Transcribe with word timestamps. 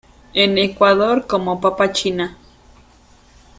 En 0.33 0.57
Ecuador 0.57 1.27
como 1.27 1.61
papa 1.61 1.91
china 1.91 2.35